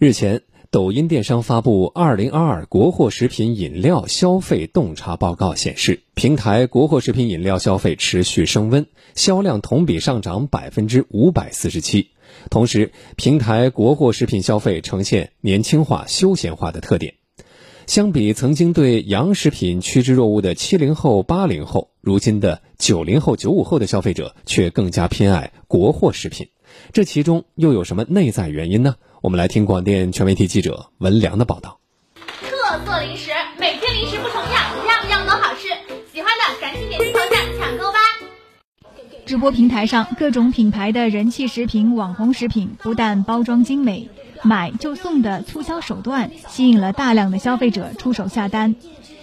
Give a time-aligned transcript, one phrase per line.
[0.00, 0.40] 日前，
[0.70, 12.12] 抖音电商发布《二零二二国货食品饮料消费洞察报告》显示，平台国货食品饮料消费持续升温，销量同比上涨百分之五百四十七。
[12.48, 17.16] 同时，平台国货食品消费呈现年轻化、休闲化的特点。
[17.86, 26.48] 相比曾经对洋食品趋之若鹜的七零后、八零后，如今的九零后、九五后的消费者却更加偏爱国货食品。
[26.92, 28.96] 这其中又有什么内在原因呢？
[29.22, 31.78] 我们来听广电全媒体记者文良的报道。
[32.42, 35.68] 特色零食，每天零食不重样，样样都好吃。
[36.12, 37.98] 喜欢的赶紧点击头像抢购吧！
[39.26, 44.08] 直播平台上，各种品牌的人气食品、网红食品，不但包装精美，
[44.42, 48.74] 买就送的促销手段，吸引了大量的消费者出手下单。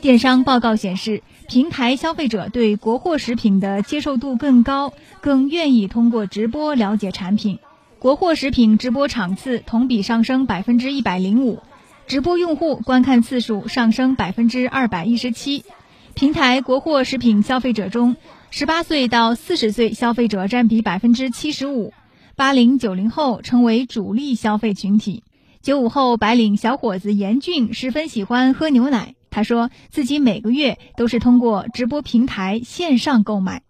[0.00, 7.58] 电商报告显示，平台消费者对国货食品的接受度更高，更愿意通过直播了解产品。
[7.98, 11.62] 国货食品直播场次同比上升百分之一百零五，
[12.06, 15.64] 直播用户观看次数上升百分之二百一十七。
[16.12, 18.16] 平台国货食品消费者中，
[18.50, 21.94] 十八岁到四十岁消费者占比百分之七十五，
[22.36, 25.22] 八零九零后成为主力消费群体。
[25.62, 33.62] 九五后白领小伙子严俊十分喜欢喝牛奶，他说自己每个月都是通过直播平台线上购买。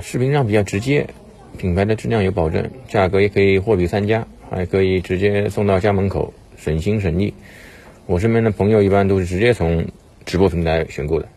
[0.00, 1.10] 视频上比较直接。
[1.58, 7.34] 品牌的质量有保证，价格也可以货比三家，还可以直接送到家门口，省心省力。
[8.06, 9.88] 我身边的朋友一般都是直接从
[10.24, 11.28] 直播平台选购的。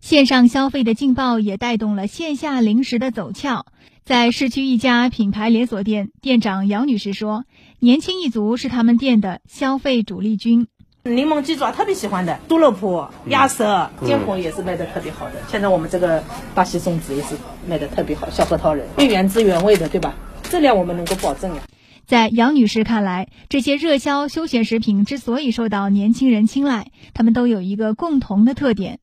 [0.00, 3.66] 线上消费的劲爆也带动了线下零食的走俏。
[4.02, 7.44] 在市区一家品牌连锁店，店长杨女士说
[7.80, 10.68] ：“年轻一族是他们店的消费主力军。”
[11.04, 15.32] 柠檬鸡爪特别喜欢的，猪肉脯、鸭舌、坚果也是卖的特别好的。
[15.48, 16.22] 现在我们这个
[16.54, 17.34] 巴西松子也是
[17.66, 20.14] 卖的特别好，小核桃仁，原汁原味的，对吧？
[20.42, 21.62] 质量我们能够保证呀。
[22.06, 28.98] 在杨女士看来，这些热销休闲食品之所以受到年轻人青睐，他们都有一个共同的特点：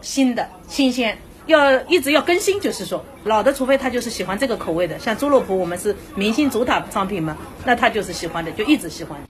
[0.00, 2.60] 新的、新鲜，要一直要更新。
[2.60, 9.20] 就是说，老的除非他就是喜欢这个口味的，像猪肉脯，我们是明星主打商品嘛，那他就是喜欢的，就一直喜欢。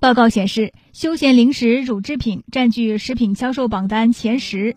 [0.00, 4.74] 报告显示，休闲零食乳制品占据食品销售榜单前十，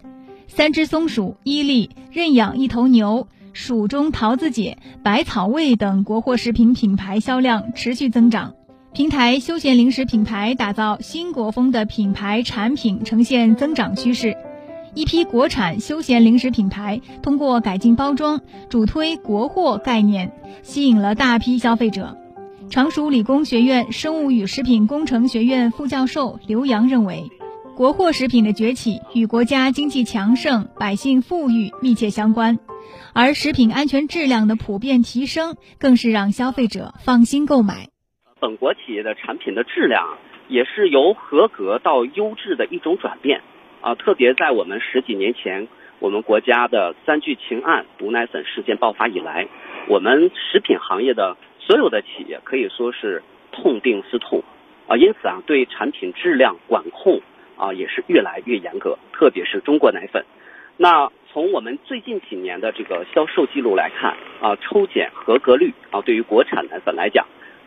[0.50, 8.54] 三只松鼠、伊利、认养一头牛、蜀中桃子姐、百草味等国货食品品牌销量持续增长。
[8.92, 14.36] 平台休闲零食品牌打造新国风的品牌产品呈现增长趋势，
[14.94, 20.34] 一批国产休闲零食品牌通过改进包装，主推国货概念，
[20.64, 22.18] 吸引了大批消费者。
[22.70, 27.30] 常熟理工学院生物与食品工程学院副教授刘洋认为，
[27.76, 32.58] 国货食品的崛起与国家经济强盛、百姓富裕密切相关，
[33.14, 37.90] 而食品安全质量的普遍提升，更是让消费者放心购买。
[38.40, 43.42] 本国企业的产品的质量也是由合格到优质的一种转变
[43.82, 45.68] 啊，特别在我们十几年前，
[46.00, 49.48] 我们国家的三聚氰胺毒奶粉事件爆发以来，
[49.90, 51.38] 我们食品行业的。
[51.66, 54.44] 所有的企业可以说是痛定思痛，
[54.88, 57.22] 啊，因此啊，对产品质量管控
[57.58, 60.26] 啊也是越来越严格，特别是中国奶粉。
[60.76, 67.26] 那从我们最近几年的这个销售记录来看，啊，抽检合格率啊，对于国产奶粉来讲，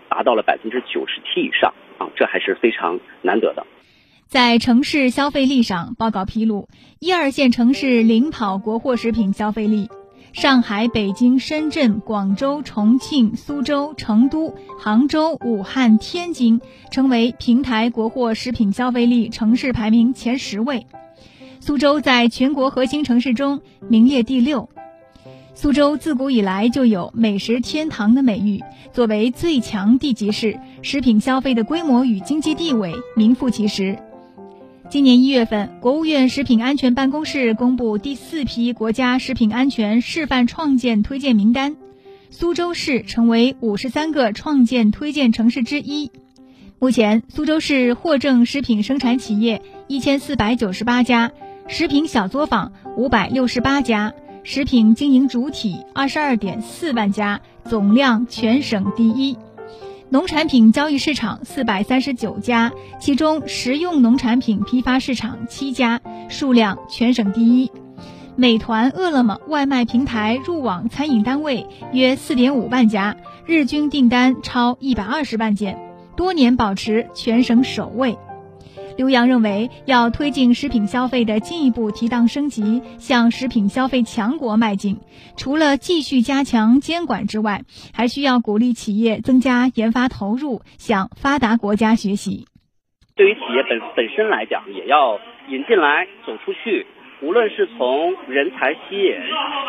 [0.09, 3.67] 达到了百分之九十七以上，啊，这还是非常难得的。
[4.27, 6.69] 在城市消费力上，报告披露，
[7.01, 9.89] 一二线城市领跑国货食品消费力。
[10.37, 16.61] 上海、北京、深圳、广州、重庆、苏州、成都、杭州、武汉、天津
[16.91, 20.87] 成为平台国货食品消费力城市排名前十位。
[21.59, 24.69] 苏州在全国核心城市中名列第六。
[25.55, 33.99] 苏州自古以来就有“美食天堂”的美誉，作为最强地级市，食品消费的规模与经济地位名副其实。
[34.89, 41.77] 今年一月份，国务院食品安全办公室公布第四批国家食品安全示范创建推荐名单，
[42.31, 46.13] 苏州市成为五十三个创建推荐城市之一。
[46.79, 51.33] 目前，苏州市获证食品生产企业一千四百九十八家，
[51.67, 59.37] 食品小作坊五百六十八家，食品经营主体二十二点四万家，总量全省第一。
[60.09, 67.73] 农产品交易市场四百三十九家，其中食用农产品批发市场七家，数量全省第一。
[68.37, 73.17] 美团、饿了么外卖平台入网餐饮单位约四点五万家，
[73.47, 75.77] 日均订单超一百二十万件，
[76.17, 78.17] 多年保持全省首位。
[78.97, 84.99] 刘洋认为，要推进食品消费的进一步提档升级，向食品消费强国迈进，
[85.37, 87.61] 除了继续加强监管之外，
[87.93, 92.47] 还需要鼓励企业增加研发投入，向发达国家学习。
[93.15, 96.87] 对于企业本本身来讲，也要引进来、走出去。
[97.23, 99.15] 无论是从人才吸引，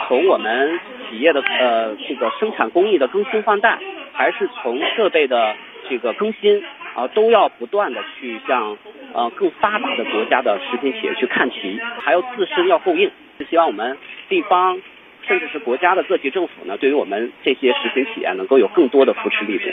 [0.07, 3.79] 从我们企业的呃这个生产工艺的更新换代，
[4.13, 5.55] 还是从设备的
[5.89, 6.61] 这个更新
[6.97, 8.75] 啊，都要不断的去向
[9.13, 13.11] 呃更发达的国家的食品企业去看齐，还有自身要够硬。
[13.47, 13.95] 希望我们
[14.27, 14.81] 地方
[15.27, 19.65] 甚至是国家的各级政府呢，对于我们这些食品企业能够有更多的扶持力度。